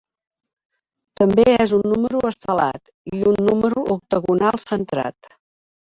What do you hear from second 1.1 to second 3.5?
També és un número estelat i un